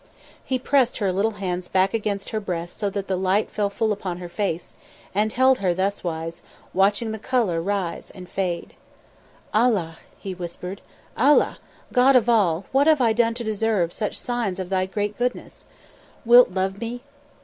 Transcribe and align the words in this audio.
He 0.43 0.57
pressed 0.57 0.97
her 0.97 1.13
little 1.13 1.33
hands 1.37 1.67
back 1.67 1.93
against 1.93 2.31
her 2.31 2.39
breast 2.39 2.75
so 2.79 2.89
that 2.89 3.07
the 3.07 3.15
light 3.15 3.51
fell 3.51 3.69
full 3.69 3.91
upon 3.93 4.17
her 4.17 4.29
face, 4.29 4.73
and 5.13 5.31
held 5.31 5.59
her 5.59 5.75
thus 5.75 6.03
wise, 6.03 6.41
watching 6.73 7.11
the 7.11 7.19
colour 7.19 7.61
rise 7.61 8.09
and 8.09 8.27
fade. 8.27 8.73
"Allah!" 9.53 9.99
he 10.17 10.33
whispered. 10.33 10.81
"Allah! 11.15 11.59
God 11.93 12.15
of 12.15 12.27
all, 12.27 12.65
what 12.71 12.87
have 12.87 12.99
I 12.99 13.13
done 13.13 13.35
to 13.35 13.43
deserve 13.43 13.93
such 13.93 14.17
signs 14.17 14.59
of 14.59 14.69
Thy 14.71 14.87
great 14.87 15.19
goodness? 15.19 15.65
Wilt 16.25 16.49
love 16.49 16.79
me?" 16.79 17.03